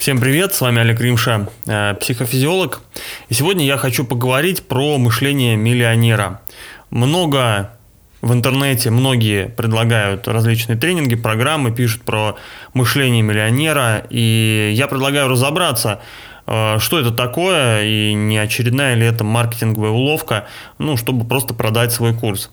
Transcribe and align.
Всем 0.00 0.18
привет, 0.18 0.54
с 0.54 0.62
вами 0.62 0.80
Олег 0.80 0.98
Римша, 0.98 1.46
э, 1.66 1.92
психофизиолог. 2.00 2.80
И 3.28 3.34
сегодня 3.34 3.66
я 3.66 3.76
хочу 3.76 4.06
поговорить 4.06 4.66
про 4.66 4.96
мышление 4.96 5.56
миллионера. 5.56 6.40
Много 6.88 7.72
в 8.22 8.32
интернете, 8.32 8.88
многие 8.88 9.50
предлагают 9.50 10.26
различные 10.26 10.78
тренинги, 10.78 11.16
программы, 11.16 11.70
пишут 11.70 12.00
про 12.00 12.36
мышление 12.72 13.20
миллионера. 13.20 14.06
И 14.08 14.72
я 14.74 14.86
предлагаю 14.86 15.28
разобраться, 15.28 16.00
э, 16.46 16.78
что 16.78 16.98
это 16.98 17.10
такое 17.10 17.84
и 17.84 18.14
не 18.14 18.38
очередная 18.38 18.94
ли 18.94 19.04
это 19.04 19.22
маркетинговая 19.22 19.90
уловка, 19.90 20.46
ну, 20.78 20.96
чтобы 20.96 21.26
просто 21.26 21.52
продать 21.52 21.92
свой 21.92 22.14
курс. 22.14 22.50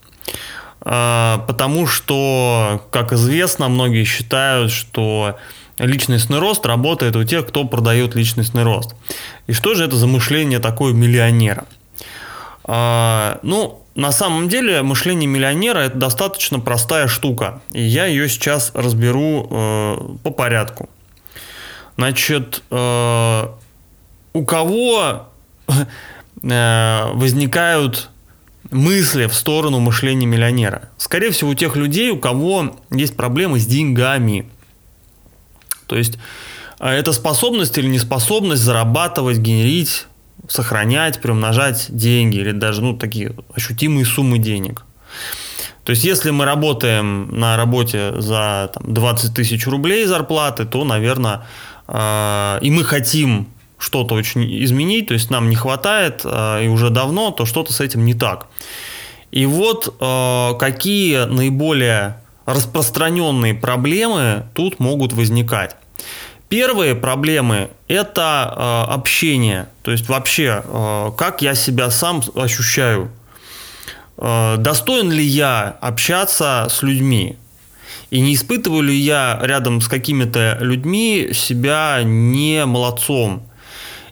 Э, 0.82 1.38
потому 1.48 1.88
что, 1.88 2.86
как 2.92 3.14
известно, 3.14 3.70
многие 3.70 4.04
считают, 4.04 4.70
что 4.70 5.38
личностный 5.78 6.40
рост 6.40 6.66
работает 6.66 7.16
у 7.16 7.24
тех, 7.24 7.48
кто 7.48 7.64
продает 7.66 8.16
личностный 8.16 8.64
рост. 8.64 8.96
И 9.48 9.54
что 9.54 9.76
же 9.76 9.84
это 9.84 9.96
за 9.96 10.08
мышление 10.08 10.60
такое 10.60 10.94
миллионера? 10.94 11.66
А, 12.64 13.40
ну, 13.44 13.82
на 13.96 14.12
самом 14.12 14.48
деле 14.48 14.84
мышление 14.84 15.28
миллионера 15.28 15.80
это 15.80 15.98
достаточно 15.98 16.60
простая 16.60 17.08
штука. 17.08 17.62
И 17.72 17.82
я 17.82 18.06
ее 18.06 18.30
сейчас 18.30 18.72
разберу 18.76 19.48
э, 19.50 19.98
по 20.24 20.30
порядку. 20.30 20.88
Значит, 21.98 22.62
э, 22.70 23.48
у 24.34 24.46
кого 24.46 25.30
э, 25.68 27.12
возникают 27.14 28.10
мысли 28.70 29.26
в 29.26 29.34
сторону 29.34 29.80
мышления 29.80 30.28
миллионера? 30.28 30.90
Скорее 30.98 31.32
всего, 31.32 31.50
у 31.50 31.56
тех 31.56 31.76
людей, 31.76 32.12
у 32.12 32.20
кого 32.20 32.78
есть 32.92 33.18
проблемы 33.18 33.60
с 33.60 33.66
деньгами. 33.66 34.48
То 35.88 35.98
есть 35.98 36.20
а, 36.80 36.94
это 36.94 37.14
способность 37.14 37.78
или 37.78 37.88
неспособность 37.88 38.62
зарабатывать, 38.62 39.38
генерить, 39.38 40.06
сохранять, 40.48 41.22
приумножать 41.22 41.88
деньги 41.90 42.38
или 42.38 42.52
даже 42.52 42.82
ну, 42.82 42.96
такие 42.96 43.34
ощутимые 43.54 44.06
суммы 44.06 44.38
денег. 44.38 44.84
То 45.84 45.92
есть, 45.92 46.04
если 46.04 46.32
мы 46.32 46.44
работаем 46.44 47.30
на 47.40 47.56
работе 47.56 48.20
за 48.20 48.70
там, 48.74 48.94
20 48.94 49.34
тысяч 49.34 49.66
рублей 49.68 50.06
зарплаты, 50.06 50.66
то, 50.66 50.84
наверное, 50.84 51.46
э, 51.88 52.60
и 52.62 52.70
мы 52.70 52.84
хотим 52.84 53.48
что-то 53.78 54.16
очень 54.16 54.44
изменить, 54.66 55.08
то 55.08 55.14
есть 55.14 55.30
нам 55.30 55.50
не 55.50 55.56
хватает, 55.56 56.22
э, 56.26 56.66
и 56.66 56.68
уже 56.68 56.90
давно, 56.90 57.32
то 57.32 57.46
что-то 57.46 57.72
с 57.72 57.80
этим 57.80 58.04
не 58.04 58.16
так. 58.16 58.48
И 59.32 59.46
вот 59.46 59.96
э, 59.98 60.54
какие 60.60 61.24
наиболее 61.24 62.18
распространенные 62.48 63.54
проблемы 63.54 64.46
тут 64.56 64.80
могут 64.80 65.14
возникать. 65.14 65.76
Первые 66.50 66.96
проблемы– 66.96 67.70
это 67.90 68.54
э, 68.56 68.94
общение, 68.94 69.68
то 69.84 69.92
есть 69.92 70.08
вообще, 70.08 70.64
э, 70.64 71.12
как 71.18 71.42
я 71.42 71.56
себя 71.56 71.92
сам 71.92 72.24
ощущаю, 72.36 73.12
э, 74.18 74.56
достоин 74.58 75.12
ли 75.12 75.26
я 75.26 75.78
общаться 75.82 76.68
с 76.72 76.84
людьми, 76.84 77.38
и 78.12 78.22
не 78.22 78.34
испытываю 78.34 78.84
ли 78.84 78.96
я 78.96 79.38
рядом 79.44 79.82
с 79.82 79.90
какими-то 79.90 80.58
людьми 80.62 81.32
себя 81.34 82.00
не 82.04 82.66
молодцом. 82.66 83.44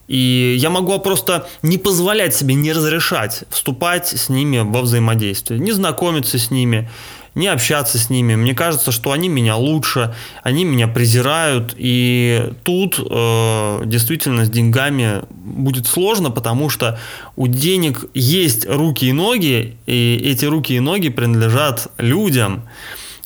И 0.10 0.58
я 0.60 0.70
могу 0.70 1.00
просто 1.00 1.48
не 1.62 1.78
позволять 1.78 2.36
себе, 2.36 2.54
не 2.56 2.74
разрешать 2.74 3.46
вступать 3.50 4.10
с 4.10 4.28
ними 4.28 4.60
во 4.60 4.82
взаимодействие, 4.82 5.60
не 5.62 5.72
знакомиться 5.72 6.38
с 6.38 6.52
ними, 6.52 6.90
не 7.36 7.48
общаться 7.48 8.00
с 8.00 8.10
ними. 8.10 8.36
Мне 8.36 8.56
кажется, 8.56 8.92
что 8.92 9.12
они 9.12 9.28
меня 9.28 9.58
лучше, 9.58 10.16
они 10.42 10.64
меня 10.64 10.88
презирают. 10.88 11.76
И 11.78 12.50
тут 12.64 12.98
э, 13.00 13.82
действительно 13.86 14.46
с 14.46 14.50
деньгами 14.50 15.22
будет 15.30 15.86
сложно, 15.86 16.32
потому 16.32 16.70
что 16.70 16.98
у 17.36 17.48
денег 17.48 18.06
есть 18.14 18.66
руки 18.66 19.06
и 19.06 19.12
ноги, 19.12 19.78
и 19.86 20.16
эти 20.24 20.46
руки 20.46 20.76
и 20.76 20.80
ноги 20.80 21.10
принадлежат 21.10 21.90
людям. 21.98 22.64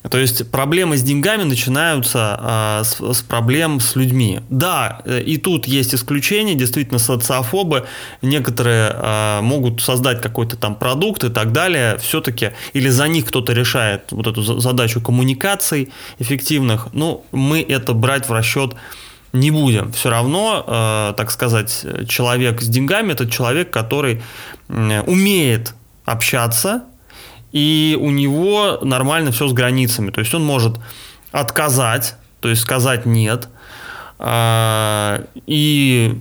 То 0.07 0.17
есть 0.17 0.49
проблемы 0.49 0.95
с 0.95 1.03
деньгами 1.03 1.43
начинаются 1.43 2.39
э, 2.41 2.83
с, 2.85 3.17
с 3.17 3.21
проблем 3.21 3.81
с 3.81 3.97
людьми. 3.97 4.39
Да, 4.49 5.01
э, 5.03 5.21
и 5.21 5.37
тут 5.37 5.67
есть 5.67 5.93
исключения, 5.93 6.55
действительно 6.55 6.99
социофобы, 6.99 7.85
некоторые 8.21 8.95
э, 8.95 9.41
могут 9.41 9.81
создать 9.81 10.21
какой-то 10.21 10.55
там 10.55 10.75
продукт 10.75 11.25
и 11.25 11.29
так 11.29 11.51
далее, 11.51 11.97
все-таки, 11.97 12.51
или 12.71 12.87
за 12.87 13.09
них 13.09 13.25
кто-то 13.25 13.51
решает 13.51 14.11
вот 14.11 14.27
эту 14.27 14.41
задачу 14.41 15.01
коммуникаций 15.01 15.89
эффективных, 16.17 16.87
ну, 16.93 17.25
мы 17.33 17.61
это 17.61 17.93
брать 17.93 18.29
в 18.29 18.31
расчет 18.31 18.75
не 19.33 19.51
будем. 19.51 19.91
Все 19.91 20.09
равно, 20.09 20.63
э, 20.65 21.13
так 21.17 21.29
сказать, 21.29 21.85
человек 22.07 22.61
с 22.61 22.67
деньгами 22.67 23.11
это 23.11 23.29
человек, 23.29 23.69
который 23.69 24.21
умеет 24.69 25.73
общаться, 26.05 26.83
и 27.51 27.97
у 27.99 28.09
него 28.11 28.79
нормально 28.81 29.31
все 29.31 29.47
с 29.47 29.53
границами. 29.53 30.11
То 30.11 30.19
есть 30.19 30.33
он 30.33 30.45
может 30.45 30.77
отказать, 31.31 32.15
то 32.39 32.49
есть 32.49 32.61
сказать 32.61 33.05
нет, 33.05 33.49
а, 34.19 35.23
и 35.47 36.19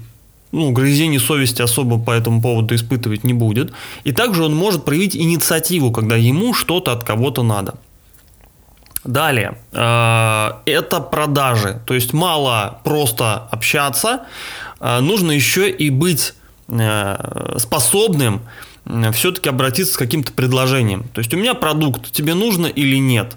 ну, 0.53 0.71
грызений 0.71 1.19
совести 1.19 1.63
особо 1.63 1.99
по 1.99 2.13
этому 2.13 2.41
поводу 2.41 2.75
испытывать 2.75 3.25
не 3.25 3.35
будет. 3.35 3.73
И 4.05 4.13
также 4.13 4.45
он 4.45 4.55
может 4.55 4.85
проявить 4.85 5.17
инициативу, 5.17 5.91
когда 5.91 6.17
ему 6.17 6.55
что-то 6.55 6.93
от 6.93 7.05
кого-то 7.05 7.43
надо. 7.43 7.75
Далее, 9.05 9.59
а, 9.73 10.63
это 10.65 11.01
продажи. 11.01 11.81
То 11.87 11.95
есть 11.95 12.13
мало 12.13 12.81
просто 12.85 13.49
общаться, 13.51 14.23
а, 14.81 15.01
нужно 15.01 15.33
еще 15.33 15.71
и 15.71 15.91
быть 15.91 16.35
способным 17.57 18.43
все-таки 19.13 19.49
обратиться 19.49 19.95
с 19.95 19.97
каким-то 19.97 20.33
предложением. 20.33 21.05
То 21.13 21.21
есть 21.21 21.33
у 21.35 21.37
меня 21.37 21.55
продукт, 21.55 22.11
тебе 22.11 22.35
нужно 22.35 22.67
или 22.67 22.97
нет. 22.97 23.37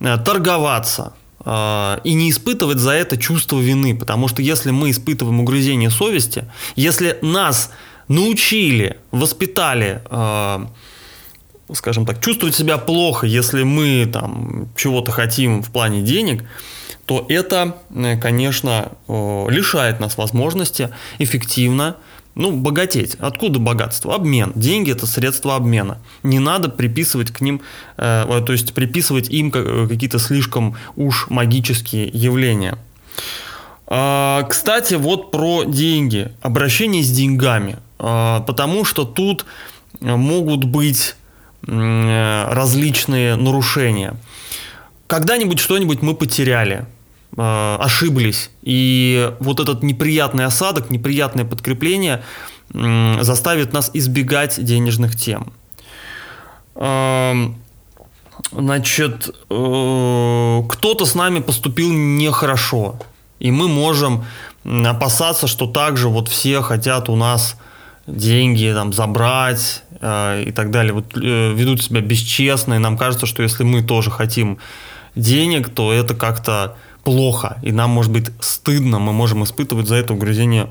Э, 0.00 0.18
торговаться 0.18 1.14
э, 1.44 1.98
и 2.04 2.14
не 2.14 2.30
испытывать 2.30 2.78
за 2.78 2.92
это 2.92 3.16
чувство 3.16 3.58
вины. 3.58 3.96
Потому 3.96 4.28
что 4.28 4.42
если 4.42 4.70
мы 4.70 4.90
испытываем 4.90 5.40
угрызение 5.40 5.90
совести, 5.90 6.44
если 6.76 7.18
нас 7.22 7.70
научили, 8.08 8.98
воспитали, 9.10 10.02
э, 10.10 10.66
скажем 11.72 12.04
так, 12.04 12.20
чувствовать 12.20 12.54
себя 12.54 12.76
плохо, 12.76 13.26
если 13.26 13.62
мы 13.62 14.08
там 14.12 14.68
чего-то 14.76 15.12
хотим 15.12 15.62
в 15.62 15.70
плане 15.70 16.02
денег, 16.02 16.44
то 17.06 17.26
это, 17.28 17.78
конечно, 18.20 18.92
лишает 19.08 19.98
нас 19.98 20.16
возможности 20.16 20.90
эффективно 21.18 21.96
ну, 22.40 22.52
богатеть. 22.52 23.16
Откуда 23.20 23.58
богатство? 23.58 24.14
Обмен. 24.14 24.52
Деньги– 24.54 24.90
это 24.92 25.06
средство 25.06 25.56
обмена. 25.56 25.98
Не 26.22 26.38
надо 26.38 26.68
приписывать 26.68 27.30
к 27.30 27.40
ним, 27.40 27.60
э, 27.96 28.42
то 28.44 28.52
есть 28.52 28.74
приписывать 28.74 29.28
им 29.28 29.50
какие-то 29.50 30.18
слишком 30.18 30.76
уж 30.96 31.28
магические 31.28 32.08
явления. 32.08 32.78
Э, 33.86 34.42
кстати, 34.48 34.94
вот 34.94 35.30
про 35.30 35.64
деньги. 35.64 36.32
Обращение 36.40 37.02
с 37.02 37.10
деньгами. 37.10 37.76
Э, 37.98 38.40
потому 38.46 38.84
что 38.84 39.04
тут 39.04 39.44
могут 40.00 40.64
быть 40.64 41.16
э, 41.66 42.46
различные 42.50 43.36
нарушения. 43.36 44.16
Когда-нибудь 45.06 45.58
что-нибудь 45.58 46.02
мы 46.02 46.14
потеряли– 46.14 46.86
Э, 47.42 47.76
ошиблись. 47.80 48.50
И 48.60 49.32
вот 49.40 49.60
этот 49.60 49.82
неприятный 49.82 50.44
осадок, 50.44 50.90
неприятное 50.90 51.46
подкрепление 51.46 52.22
заставит 52.68 53.72
нас 53.72 53.90
избегать 53.94 54.62
денежных 54.62 55.16
тем. 55.16 55.50
Эм, 56.74 57.56
значит, 58.52 59.30
э, 59.48 60.62
кто-то 60.68 61.06
с 61.06 61.14
нами 61.14 61.40
поступил 61.40 61.90
нехорошо, 61.90 62.96
и 63.38 63.50
мы 63.50 63.68
можем 63.68 64.26
опасаться, 64.64 65.46
что 65.46 65.66
также 65.66 66.10
вот 66.10 66.28
все 66.28 66.60
хотят 66.60 67.08
у 67.08 67.16
нас 67.16 67.56
деньги 68.06 68.70
там 68.74 68.92
забрать 68.92 69.82
э, 70.02 70.44
и 70.46 70.52
так 70.52 70.70
далее, 70.70 70.92
вот 70.92 71.16
ведут 71.16 71.82
себя 71.82 72.02
бесчестно, 72.02 72.74
и 72.74 72.78
нам 72.78 72.98
кажется, 72.98 73.24
что 73.24 73.42
если 73.42 73.64
мы 73.64 73.82
тоже 73.82 74.10
хотим 74.10 74.58
денег, 75.16 75.70
то 75.70 75.90
это 75.90 76.14
как-то 76.14 76.76
плохо, 77.04 77.58
и 77.62 77.72
нам 77.72 77.90
может 77.90 78.12
быть 78.12 78.30
стыдно, 78.40 78.98
мы 78.98 79.12
можем 79.12 79.44
испытывать 79.44 79.86
за 79.86 79.96
это 79.96 80.14
угрызение 80.14 80.70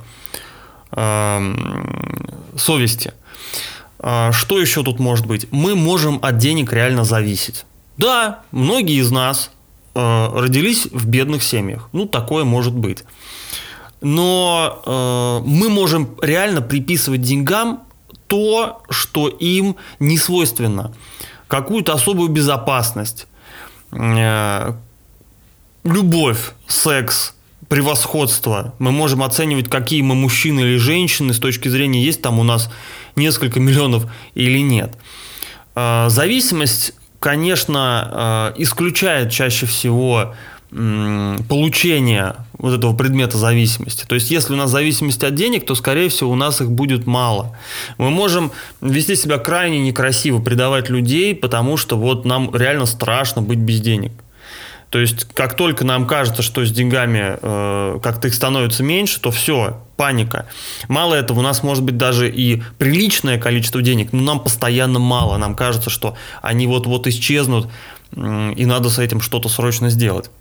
э, 0.91 1.55
совести. 2.57 3.13
Э, 3.99 4.31
что 4.31 4.59
еще 4.59 4.83
тут 4.83 4.99
может 4.99 5.25
быть? 5.25 5.47
Мы 5.51 5.75
можем 5.75 6.19
от 6.21 6.37
денег 6.37 6.73
реально 6.73 7.03
зависеть. 7.03 7.65
Да, 7.97 8.39
многие 8.51 8.99
из 8.99 9.11
нас 9.11 9.51
э, 9.93 10.29
родились 10.33 10.87
в 10.91 11.07
бедных 11.07 11.43
семьях. 11.43 11.89
Ну, 11.91 12.05
такое 12.05 12.45
может 12.45 12.73
быть. 12.73 13.03
Но 14.01 14.81
э, 14.85 15.47
мы 15.47 15.69
можем 15.69 16.15
реально 16.21 16.61
приписывать 16.61 17.21
деньгам 17.21 17.83
то, 18.27 18.81
что 18.89 19.27
им 19.27 19.75
не 19.99 20.17
свойственно. 20.17 20.93
Какую-то 21.47 21.93
особую 21.93 22.29
безопасность, 22.29 23.27
э, 23.91 24.73
любовь, 25.83 26.51
секс, 26.67 27.33
превосходство. 27.67 28.73
Мы 28.79 28.91
можем 28.91 29.23
оценивать, 29.23 29.69
какие 29.69 30.01
мы 30.01 30.15
мужчины 30.15 30.61
или 30.61 30.77
женщины 30.77 31.33
с 31.33 31.39
точки 31.39 31.67
зрения, 31.69 32.03
есть 32.03 32.21
там 32.21 32.39
у 32.39 32.43
нас 32.43 32.69
несколько 33.15 33.59
миллионов 33.59 34.05
или 34.33 34.59
нет. 34.59 34.95
А, 35.75 36.09
зависимость, 36.09 36.93
конечно, 37.19 38.09
а, 38.11 38.53
исключает 38.57 39.31
чаще 39.31 39.65
всего 39.65 40.33
получение 40.69 42.35
вот 42.59 42.77
этого 42.77 42.95
предмета 42.95 43.39
зависимости. 43.39 44.05
То 44.07 44.13
есть, 44.13 44.29
если 44.29 44.53
у 44.53 44.55
нас 44.55 44.69
зависимость 44.69 45.23
от 45.23 45.33
денег, 45.33 45.65
то, 45.65 45.73
скорее 45.73 46.09
всего, 46.09 46.29
у 46.29 46.35
нас 46.35 46.61
их 46.61 46.69
будет 46.69 47.07
мало. 47.07 47.57
Мы 47.97 48.11
можем 48.11 48.51
вести 48.79 49.15
себя 49.15 49.39
крайне 49.39 49.79
некрасиво, 49.79 50.39
предавать 50.39 50.89
людей, 50.89 51.33
потому 51.33 51.75
что 51.75 51.97
вот 51.97 52.23
нам 52.23 52.55
реально 52.55 52.85
страшно 52.85 53.41
быть 53.41 53.57
без 53.57 53.81
денег. 53.81 54.11
То 54.89 54.97
есть, 54.97 55.25
как 55.35 55.55
только 55.55 55.85
нам 55.85 56.07
кажется, 56.07 56.41
что 56.41 56.65
с 56.65 56.71
деньгами 56.71 57.37
э, 57.39 57.99
как-то 58.01 58.27
их 58.27 58.33
становится 58.33 58.81
меньше, 58.81 59.19
то 59.19 59.29
все, 59.29 59.83
паника. 59.97 60.47
Мало 60.87 61.13
этого, 61.13 61.39
у 61.39 61.41
нас 61.43 61.61
может 61.61 61.83
быть 61.83 61.97
даже 61.97 62.29
и 62.29 62.63
приличное 62.79 63.37
количество 63.37 63.83
денег, 63.83 64.13
но 64.13 64.23
нам 64.23 64.39
постоянно 64.39 64.97
мало. 64.97 65.37
Нам 65.37 65.53
кажется, 65.53 65.91
что 65.91 66.15
они 66.41 66.65
вот-вот 66.65 67.05
исчезнут, 67.05 67.69
э, 68.15 68.53
и 68.55 68.65
надо 68.65 68.89
с 68.89 68.97
этим 68.97 69.21
что-то 69.21 69.47
срочно 69.47 69.89
сделать. 69.89 70.31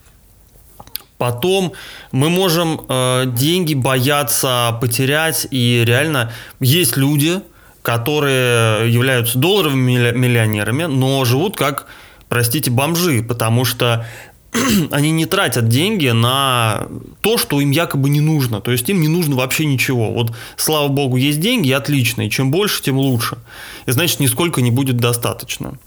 Потом 1.19 1.73
мы 2.11 2.31
можем 2.31 2.81
э, 2.89 3.25
деньги 3.27 3.75
бояться 3.75 4.79
потерять, 4.81 5.47
и 5.51 5.83
реально 5.85 6.33
есть 6.59 6.97
люди, 6.97 7.43
которые 7.83 8.91
являются 8.91 9.39
долларовыми 9.39 10.12
миллионерами, 10.12 10.85
но 10.85 11.25
живут 11.27 11.56
как 11.56 11.87
простите, 12.29 12.71
бомжи, 12.71 13.23
потому 13.23 13.65
что 13.65 14.06
они 14.90 15.10
не 15.10 15.26
тратят 15.26 15.69
деньги 15.69 16.08
на 16.08 16.88
то, 17.20 17.38
что 17.38 17.60
им 17.60 17.70
якобы 17.70 18.10
не 18.10 18.20
нужно. 18.20 18.60
То 18.60 18.70
есть 18.72 18.88
им 18.88 19.00
не 19.00 19.08
нужно 19.08 19.37
вообще 19.37 19.66
ничего. 19.66 20.10
Вот, 20.12 20.34
слава 20.56 20.88
богу, 20.88 21.16
есть 21.16 21.40
деньги, 21.40 21.70
отлично. 21.70 22.22
И 22.22 22.31
чем 22.31 22.50
больше, 22.50 22.82
тем 22.82 22.99
лучше. 22.99 23.38
И 23.87 23.90
значит, 23.90 24.20
нисколько 24.20 24.60
не 24.60 24.70
будет 24.70 24.96
достаточно. 24.96 25.78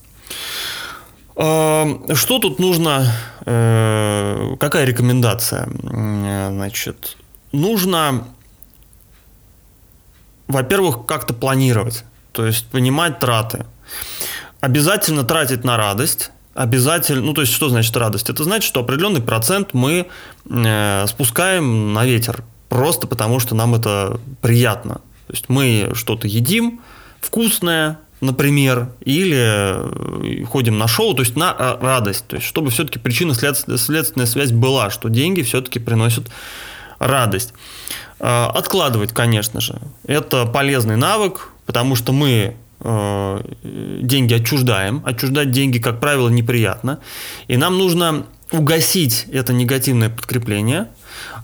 А, 1.35 1.88
что 2.13 2.39
тут 2.39 2.59
нужно? 2.59 3.12
Э, 3.45 4.56
какая 4.59 4.85
рекомендация? 4.85 5.69
Значит, 5.81 7.18
нужно, 7.51 8.27
во-первых, 10.47 11.06
как-то 11.06 11.33
планировать. 11.33 12.03
То 12.31 12.45
есть 12.45 12.68
понимать 12.68 13.19
траты. 13.19 13.65
Обязательно 14.59 15.23
тратить 15.23 15.63
на 15.63 15.75
радость 15.77 16.31
обязательно, 16.53 17.21
ну 17.21 17.33
то 17.33 17.42
есть 17.42 17.53
что 17.53 17.69
значит 17.69 17.95
радость? 17.95 18.30
Это 18.30 18.44
значит, 18.44 18.68
что 18.68 18.81
определенный 18.81 19.21
процент 19.21 19.74
мы 19.74 20.07
э, 20.50 21.06
спускаем 21.07 21.94
на 21.94 22.06
ветер, 22.06 22.44
просто 22.69 23.07
потому 23.07 23.39
что 23.39 23.56
нам 23.56 23.75
это 23.75 24.19
приятно. 24.42 24.95
То 25.27 25.33
есть 25.33 25.50
мы 25.50 25.92
что-то 25.94 26.27
едим 26.27 26.81
вкусное, 27.21 28.00
например, 28.19 28.89
или 29.01 29.38
э, 29.38 30.45
ходим 30.45 30.77
на 30.77 30.88
шоу, 30.88 31.13
то 31.13 31.21
есть 31.21 31.36
на 31.36 31.56
э, 31.57 31.77
радость, 31.81 32.27
то 32.27 32.36
есть 32.36 32.48
чтобы 32.48 32.69
все-таки 32.69 33.00
причинно-следственная 33.00 34.27
связь 34.27 34.51
была, 34.51 34.89
что 34.89 35.09
деньги 35.09 35.42
все-таки 35.42 35.80
приносят 35.80 36.30
радость. 37.00 37.54
Э, 38.19 38.47
откладывать, 38.54 39.13
конечно 39.13 39.62
же, 39.62 39.80
это 40.06 40.45
полезный 40.45 40.97
навык, 40.97 41.50
потому 41.65 41.95
что 41.95 42.12
мы 42.12 42.56
деньги 42.83 44.33
отчуждаем. 44.33 45.01
Отчуждать 45.06 45.51
деньги, 45.51 45.78
как 45.78 46.00
правило, 46.00 46.30
неприятно. 46.30 47.00
И 47.48 47.57
нам 47.57 47.78
нужно 47.78 48.25
угасить 48.51 49.25
это 49.31 49.54
негативное 49.54 50.10
подкрепление, 50.10 50.89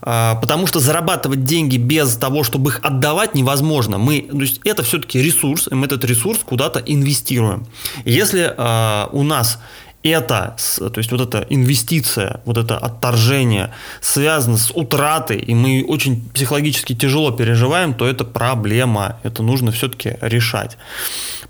э, 0.02 0.34
потому 0.42 0.68
что 0.68 0.80
зарабатывать 0.80 1.44
деньги 1.44 1.78
без 1.78 2.16
того, 2.16 2.44
чтобы 2.44 2.72
их 2.72 2.80
отдавать, 2.84 3.34
невозможно. 3.34 3.98
Мы, 3.98 4.22
то 4.22 4.42
есть 4.42 4.62
это 4.64 4.84
все-таки 4.84 5.22
ресурс, 5.22 5.68
и 5.72 5.76
мы 5.76 5.86
этот 5.86 6.04
ресурс 6.04 6.40
куда-то 6.44 6.80
инвестируем. 6.80 7.66
Если 8.04 8.54
э, 8.56 9.08
у 9.12 9.24
нас 9.24 9.60
это, 10.10 10.56
то 10.78 10.98
есть 10.98 11.12
вот 11.12 11.22
эта 11.22 11.46
инвестиция, 11.50 12.42
вот 12.46 12.58
это 12.58 12.78
отторжение 12.78 13.72
связано 14.02 14.58
с 14.58 14.72
утратой, 14.72 15.38
и 15.38 15.54
мы 15.54 15.86
очень 15.88 16.30
психологически 16.30 16.96
тяжело 16.96 17.32
переживаем, 17.32 17.94
то 17.94 18.06
это 18.06 18.26
проблема, 18.26 19.20
это 19.24 19.44
нужно 19.44 19.72
все-таки 19.72 20.18
решать. 20.22 20.78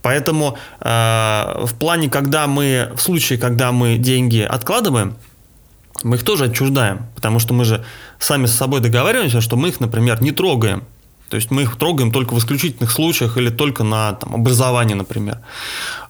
Поэтому 0.02 0.58
э, 0.80 1.66
в 1.66 1.74
плане, 1.80 2.10
когда 2.10 2.48
мы, 2.48 2.92
в 2.96 3.02
случае, 3.02 3.40
когда 3.40 3.72
мы 3.72 3.98
деньги 3.98 4.40
откладываем, 4.40 5.16
мы 6.04 6.18
их 6.18 6.24
тоже 6.24 6.46
отчуждаем, 6.46 7.08
потому 7.16 7.40
что 7.40 7.54
мы 7.54 7.66
же 7.66 7.84
сами 8.20 8.46
с 8.46 8.54
собой 8.54 8.82
договариваемся, 8.82 9.42
что 9.42 9.58
мы 9.58 9.70
их, 9.70 9.80
например, 9.80 10.22
не 10.22 10.32
трогаем. 10.32 10.84
То 11.30 11.36
есть 11.36 11.52
мы 11.52 11.64
их 11.64 11.76
трогаем 11.76 12.12
только 12.12 12.34
в 12.34 12.40
исключительных 12.40 12.92
случаях 12.92 13.38
или 13.38 13.50
только 13.50 13.84
на 13.84 14.14
там, 14.14 14.36
образование, 14.36 14.96
например. 14.96 15.40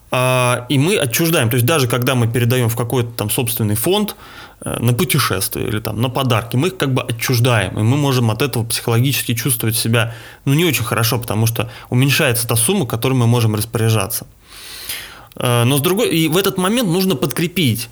А, 0.10 0.66
и 0.70 0.78
мы 0.78 0.98
отчуждаем. 0.98 1.50
То 1.50 1.56
есть 1.56 1.66
даже 1.66 1.88
когда 1.88 2.16
мы 2.16 2.28
передаем 2.28 2.70
в 2.70 2.76
какой-то 2.76 3.12
там 3.12 3.30
собственный 3.30 3.76
фонд 3.76 4.16
э, 4.62 4.78
на 4.80 4.94
путешествие 4.94 5.68
или 5.68 5.80
там 5.80 6.02
на 6.02 6.10
подарки, 6.10 6.56
мы 6.56 6.70
их 6.70 6.78
как 6.78 6.94
бы 6.94 7.02
отчуждаем, 7.02 7.78
и 7.78 7.84
мы 7.84 7.98
можем 7.98 8.32
от 8.32 8.42
этого 8.42 8.64
психологически 8.64 9.34
чувствовать 9.34 9.76
себя 9.76 10.16
ну, 10.46 10.54
не 10.54 10.64
очень 10.66 10.86
хорошо, 10.86 11.20
потому 11.20 11.46
что 11.46 11.70
уменьшается 11.90 12.48
та 12.48 12.56
сумма, 12.56 12.86
которой 12.86 13.14
мы 13.14 13.28
можем 13.28 13.56
распоряжаться. 13.56 14.28
Э, 15.36 15.66
но 15.66 15.78
с 15.78 15.82
другой, 15.82 16.10
и 16.10 16.30
в 16.30 16.38
этот 16.38 16.58
момент 16.58 16.88
нужно 16.88 17.16
подкрепить, 17.16 17.90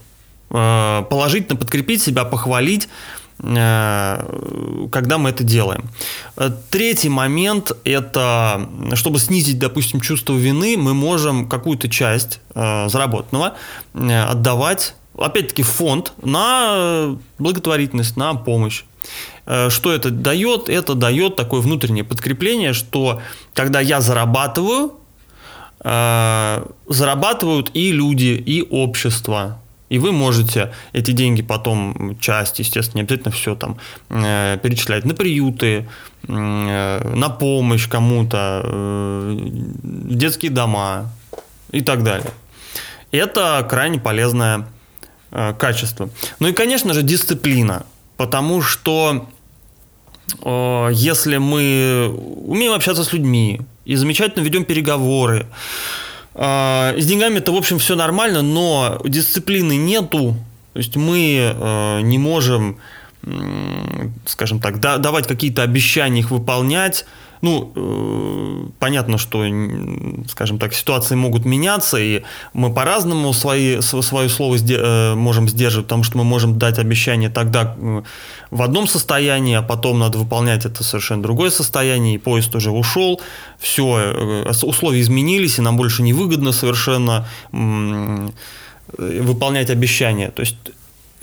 э, 0.51 1.03
положительно 1.09 1.57
подкрепить 1.57 2.01
себя, 2.01 2.23
похвалить, 2.23 2.87
когда 3.37 5.17
мы 5.17 5.29
это 5.29 5.43
делаем. 5.43 5.89
Э, 6.37 6.49
третий 6.71 7.09
момент– 7.09 7.73
это, 7.83 8.69
чтобы 8.93 9.19
снизить, 9.19 9.59
допустим, 9.59 9.99
чувство 9.99 10.33
вины, 10.33 10.77
мы 10.77 10.93
можем 10.93 11.49
какую-то 11.49 11.89
часть 11.89 12.39
э, 12.53 12.87
заработанного 12.87 13.55
отдавать, 13.93 14.95
опять-таки, 15.17 15.63
в 15.63 15.67
фонд 15.67 16.13
на 16.23 17.17
благотворительность, 17.37 18.15
на 18.17 18.35
помощь. 18.35 18.83
Что 19.45 19.91
это 19.93 20.09
дает? 20.09 20.69
Это 20.69 20.95
дает 20.95 21.35
такое 21.35 21.61
внутреннее 21.61 22.03
подкрепление, 22.03 22.73
что 22.73 23.21
когда 23.53 23.79
я 23.79 24.01
зарабатываю, 24.01 24.93
зарабатывают 25.83 27.69
и 27.75 27.91
люди, 27.91 28.41
и 28.43 28.63
общество. 28.67 29.59
И 29.89 29.99
вы 29.99 30.11
можете 30.11 30.73
эти 30.93 31.11
деньги 31.11 31.43
потом, 31.43 32.17
часть, 32.19 32.59
естественно, 32.59 33.01
не 33.01 33.05
обязательно 33.05 33.31
все 33.31 33.55
там, 33.55 33.77
э, 34.09 34.57
перечислять 34.61 35.05
на 35.05 35.13
приюты, 35.13 35.87
э, 36.27 37.11
на 37.15 37.29
помощь 37.29 37.87
кому-то, 37.87 38.61
э, 38.63 39.37
детские 39.83 40.51
дома 40.51 41.11
и 41.71 41.81
так 41.81 42.03
далее. 42.03 42.31
Это 43.11 43.65
крайне 43.69 43.99
полезное 43.99 44.67
э, 45.31 45.53
качество. 45.53 46.09
Ну 46.39 46.47
и, 46.47 46.53
конечно 46.53 46.93
же, 46.93 47.03
дисциплина. 47.03 47.85
Потому 48.17 48.61
что 48.61 49.27
э, 50.41 50.89
если 50.93 51.37
мы 51.37 52.11
умеем 52.47 52.73
общаться 52.73 53.03
с 53.03 53.13
людьми 53.13 53.61
и 53.85 53.95
замечательно 53.95 54.43
ведем 54.43 54.65
переговоры, 54.65 55.45
а, 55.45 56.04
с 56.37 57.05
деньгами 57.05 57.37
это, 57.37 57.51
в 57.51 57.55
общем, 57.55 57.79
все 57.79 57.95
нормально, 57.95 58.41
но 58.41 59.01
дисциплины 59.05 59.77
нету. 59.77 60.35
То 60.73 60.79
есть 60.79 60.95
мы 60.97 61.53
э, 61.55 62.01
не 62.01 62.17
можем, 62.17 62.77
скажем 64.25 64.59
так, 64.59 64.79
давать 64.79 65.27
какие-то 65.27 65.63
обещания, 65.63 66.19
их 66.19 66.31
выполнять. 66.31 67.05
Ну, 67.41 67.71
э, 67.75 68.65
понятно, 68.79 69.17
что, 69.17 69.43
скажем 70.27 70.59
так, 70.59 70.73
ситуации 70.73 71.15
могут 71.15 71.45
меняться, 71.45 71.97
и 71.97 72.23
мы 72.53 72.73
по-разному 72.73 73.33
свои, 73.33 73.81
свое 73.81 74.29
слово 74.29 74.57
э, 74.57 75.15
можем 75.15 75.49
сдерживать, 75.49 75.87
потому 75.87 76.03
что 76.03 76.17
мы 76.17 76.23
можем 76.23 76.57
дать 76.57 76.79
обещание 76.79 77.29
тогда 77.29 77.75
в 78.51 78.61
одном 78.61 78.87
состоянии, 78.87 79.55
а 79.55 79.61
потом 79.61 79.99
надо 79.99 80.17
выполнять 80.17 80.65
это 80.65 80.83
совершенно 80.83 81.23
другое 81.23 81.49
состояние, 81.49 82.15
и 82.15 82.17
поезд 82.17 82.55
уже 82.55 82.71
ушел, 82.71 83.21
все, 83.59 84.43
э, 84.45 84.51
условия 84.63 85.01
изменились, 85.01 85.59
и 85.59 85.61
нам 85.61 85.77
больше 85.77 86.03
не 86.03 86.13
выгодно 86.13 86.51
совершенно 86.51 87.27
выполнять 88.97 89.69
обещания. 89.69 90.29
То 90.29 90.41
есть 90.41 90.55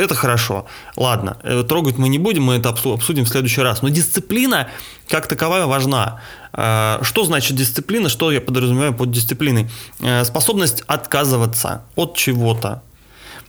это 0.02 0.14
хорошо. 0.14 0.66
Ладно, 0.97 1.37
э, 1.42 1.64
трогать 1.68 1.99
мы 1.99 2.09
не 2.09 2.18
будем, 2.18 2.44
мы 2.44 2.54
это 2.54 2.68
обсудим 2.68 3.25
в 3.25 3.28
следующий 3.28 3.62
раз. 3.62 3.82
Но 3.82 3.88
дисциплина 3.88 4.68
как 5.09 5.26
таковая 5.26 5.66
важна. 5.66 6.21
Э, 6.52 6.99
что 7.02 7.25
значит 7.25 7.56
дисциплина? 7.56 8.09
Что 8.09 8.32
я 8.32 8.40
подразумеваю 8.40 8.94
под 8.94 9.11
дисциплиной? 9.11 9.71
Э, 10.00 10.25
способность 10.25 10.82
отказываться 10.87 11.82
от 11.97 12.16
чего-то. 12.16 12.82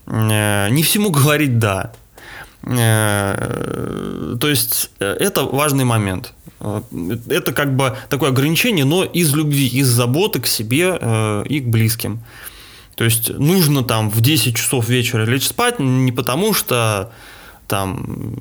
Не 0.05 0.83
всему 0.83 1.11
говорить 1.11 1.59
«да». 1.59 1.93
То 2.61 4.37
есть 4.41 4.91
это 4.99 5.43
важный 5.43 5.85
момент. 5.85 6.33
Это 7.29 7.53
как 7.53 7.75
бы 7.75 7.97
такое 8.09 8.29
ограничение, 8.29 8.85
но 8.85 9.05
из 9.05 9.33
любви, 9.33 9.67
из 9.67 9.87
заботы 9.87 10.41
к 10.41 10.45
себе 10.45 11.43
и 11.45 11.59
к 11.61 11.67
близким. 11.67 12.19
То 12.95 13.03
есть 13.03 13.29
нужно 13.29 13.83
там 13.83 14.09
в 14.09 14.21
10 14.21 14.55
часов 14.55 14.87
вечера 14.87 15.25
лечь 15.25 15.47
спать 15.47 15.79
не 15.79 16.11
потому, 16.11 16.53
что 16.53 17.11
там 17.67 18.35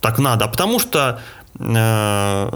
так 0.00 0.18
надо, 0.18 0.44
а 0.44 0.48
потому 0.48 0.78
что 0.78 1.20
э, 1.58 2.50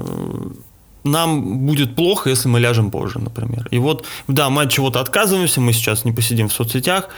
нам 1.05 1.67
будет 1.67 1.97
плохо, 1.97 2.31
если 2.31 2.49
мы 2.49 2.61
ляжем 2.61 2.91
позже, 2.91 3.19
например. 3.19 3.67
И 3.71 3.79
вот, 3.79 4.07
да, 4.29 4.51
мы 4.51 4.63
от 4.63 4.71
чего-то 4.71 5.01
отказываемся, 5.01 5.61
мы 5.61 5.73
сейчас 5.73 6.05
не 6.05 6.13
посидим 6.13 6.49
в 6.49 6.53
соцсетях, 6.53 7.09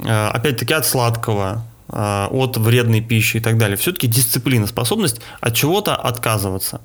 э, 0.00 0.26
опять-таки 0.28 0.74
от 0.74 0.84
сладкого, 0.84 1.64
э, 1.88 2.26
от 2.30 2.56
вредной 2.56 3.00
пищи 3.00 3.36
и 3.36 3.40
так 3.40 3.58
далее. 3.58 3.76
Все-таки 3.76 4.08
дисциплина, 4.08 4.66
способность 4.66 5.20
от 5.40 5.54
чего-то 5.54 5.94
отказываться. 5.94 6.80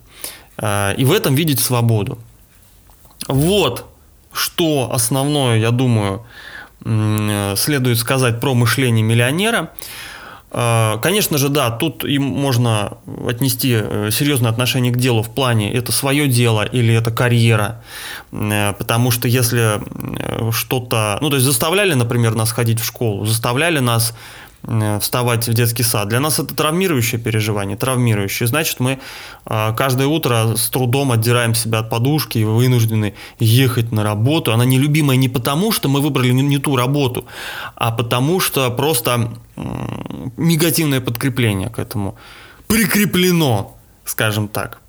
Э, 0.57 0.93
и 0.95 1.05
в 1.05 1.11
этом 1.11 1.33
видеть 1.33 1.59
свободу. 1.59 2.19
Вот 3.27 3.85
что 4.31 4.91
основное, 4.93 5.57
я 5.57 5.71
думаю, 5.71 6.25
следует 7.55 7.97
сказать 7.97 8.39
про 8.39 8.53
мышление 8.53 9.03
миллионера. 9.03 9.71
А, 10.49 10.97
конечно 10.99 11.37
же, 11.37 11.49
да, 11.49 11.69
тут 11.71 12.05
им 12.05 12.23
можно 12.23 12.99
отнести 13.27 13.77
э, 13.79 14.09
серьезное 14.11 14.49
отношение 14.49 14.93
к 14.93 14.97
делу 14.97 15.21
в 15.21 15.29
плане 15.29 15.73
это 15.73 15.91
свое 15.91 16.27
дело 16.27 16.63
или 16.63 16.93
это 16.93 17.11
карьера. 17.11 17.83
Э, 18.31 18.73
потому 18.73 19.11
что 19.11 19.27
если 19.27 19.79
э, 19.79 20.51
что-то... 20.51 21.17
Ну, 21.21 21.29
то 21.29 21.35
есть 21.35 21.45
заставляли, 21.45 21.95
например, 21.95 22.33
нас 22.33 22.53
ходить 22.53 22.79
в 22.79 22.85
школу, 22.85 23.25
заставляли 23.25 23.79
нас 23.79 24.13
Э, 24.13 24.46
вставать 24.99 25.47
в 25.47 25.53
детский 25.53 25.83
сад. 25.83 26.09
Для 26.09 26.19
нас 26.19 26.39
это 26.39 26.53
травмирующее 26.53 27.19
переживание, 27.19 27.77
травмирующее. 27.77 28.47
Значит, 28.47 28.79
мы 28.79 28.99
э, 29.45 29.73
каждое 29.75 30.07
утро 30.07 30.55
с 30.55 30.69
трудом 30.69 31.11
отдираем 31.11 31.55
себя 31.55 31.79
от 31.79 31.89
подушки 31.89 32.39
и 32.39 32.43
вынуждены 32.43 33.13
ехать 33.39 33.91
на 33.91 34.03
работу. 34.03 34.51
Она 34.51 34.65
нелюбимая 34.65 35.17
не 35.17 35.29
потому, 35.29 35.71
что 35.71 35.87
мы 35.87 36.01
выбрали 36.01 36.31
не 36.31 36.57
ту 36.57 36.75
работу, 36.75 37.25
а 37.75 37.91
потому 37.91 38.39
что 38.39 38.69
просто 38.71 39.31
негативное 40.37 41.01
подкрепление 41.01 41.69
к 41.69 41.79
этому 41.79 42.15
прикреплено, 42.67 43.77
скажем 44.05 44.47
так. 44.47 44.81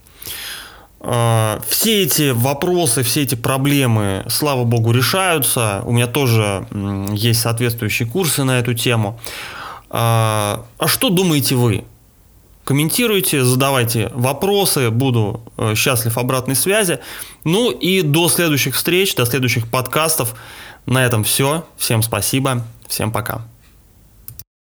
Э, 1.01 1.61
все 1.69 2.03
эти 2.03 2.31
вопросы, 2.31 3.03
все 3.03 3.23
эти 3.23 3.37
проблемы, 3.37 4.25
слава 4.29 4.65
богу, 4.65 4.93
решаются. 4.93 5.83
У 5.85 5.93
меня 5.93 6.07
тоже 6.07 6.67
есть 7.13 7.41
соответствующие 7.41 8.09
курсы 8.09 8.45
на 8.45 8.59
эту 8.59 8.75
тему. 8.75 9.21
А, 9.91 10.65
а 10.79 10.89
что 10.89 11.11
думаете 11.11 11.55
вы? 11.55 11.85
Комментируйте, 12.65 13.45
задавайте 13.45 14.11
вопросы, 14.13 14.91
буду 14.91 15.41
э, 15.57 15.75
счастлив 15.75 16.19
обратной 16.19 16.55
связи. 16.55 16.99
Ну 17.45 17.71
и 17.71 18.03
до 18.03 18.29
следующих 18.29 18.75
встреч, 18.75 19.15
до 19.15 19.25
следующих 19.25 19.71
подкастов. 19.71 20.35
На 20.85 21.05
этом 21.05 21.25
все. 21.25 21.67
Всем 21.77 22.03
спасибо, 22.03 22.67
всем 22.87 23.11
пока. 23.11 23.47